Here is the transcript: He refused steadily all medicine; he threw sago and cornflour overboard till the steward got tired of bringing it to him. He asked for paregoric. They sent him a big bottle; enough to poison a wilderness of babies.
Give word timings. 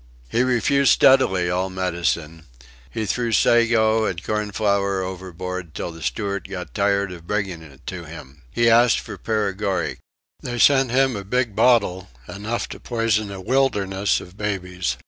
He 0.29 0.41
refused 0.41 0.89
steadily 0.93 1.47
all 1.51 1.69
medicine; 1.69 2.47
he 2.89 3.05
threw 3.05 3.31
sago 3.31 4.05
and 4.05 4.23
cornflour 4.23 5.03
overboard 5.03 5.75
till 5.75 5.91
the 5.91 6.01
steward 6.01 6.49
got 6.49 6.73
tired 6.73 7.11
of 7.11 7.27
bringing 7.27 7.61
it 7.61 7.85
to 7.85 8.05
him. 8.05 8.41
He 8.49 8.67
asked 8.67 8.99
for 8.99 9.19
paregoric. 9.19 9.99
They 10.41 10.57
sent 10.57 10.89
him 10.89 11.15
a 11.15 11.23
big 11.23 11.55
bottle; 11.55 12.09
enough 12.27 12.67
to 12.69 12.79
poison 12.79 13.31
a 13.31 13.39
wilderness 13.39 14.19
of 14.19 14.35
babies. 14.35 14.97